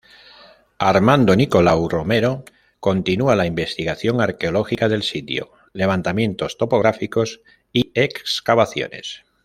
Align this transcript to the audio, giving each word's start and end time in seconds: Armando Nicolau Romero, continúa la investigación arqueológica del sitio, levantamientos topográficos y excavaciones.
Armando 0.91 1.33
Nicolau 1.35 1.87
Romero, 1.87 2.43
continúa 2.79 3.35
la 3.35 3.45
investigación 3.45 4.19
arqueológica 4.19 4.89
del 4.89 5.03
sitio, 5.03 5.51
levantamientos 5.73 6.57
topográficos 6.57 7.41
y 7.71 7.91
excavaciones. 7.93 9.23